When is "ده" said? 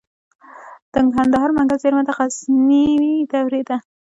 3.69-3.77